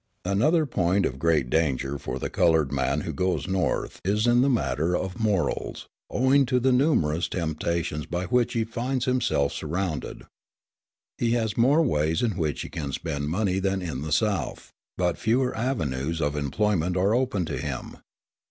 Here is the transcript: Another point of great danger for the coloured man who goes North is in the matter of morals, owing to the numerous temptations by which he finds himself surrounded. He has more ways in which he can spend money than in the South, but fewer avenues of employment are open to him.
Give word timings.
Another 0.25 0.65
point 0.65 1.05
of 1.05 1.19
great 1.19 1.47
danger 1.47 1.99
for 1.99 2.17
the 2.17 2.31
coloured 2.31 2.71
man 2.71 3.01
who 3.01 3.13
goes 3.13 3.47
North 3.47 4.01
is 4.03 4.25
in 4.25 4.41
the 4.41 4.49
matter 4.49 4.97
of 4.97 5.19
morals, 5.19 5.87
owing 6.09 6.47
to 6.47 6.59
the 6.59 6.71
numerous 6.71 7.27
temptations 7.27 8.07
by 8.07 8.23
which 8.25 8.53
he 8.53 8.63
finds 8.63 9.05
himself 9.05 9.53
surrounded. 9.53 10.23
He 11.19 11.33
has 11.33 11.55
more 11.55 11.83
ways 11.83 12.23
in 12.23 12.31
which 12.31 12.61
he 12.63 12.69
can 12.69 12.91
spend 12.93 13.27
money 13.29 13.59
than 13.59 13.83
in 13.83 14.01
the 14.01 14.11
South, 14.11 14.71
but 14.97 15.19
fewer 15.19 15.55
avenues 15.55 16.19
of 16.19 16.35
employment 16.35 16.97
are 16.97 17.13
open 17.13 17.45
to 17.45 17.57
him. 17.59 17.97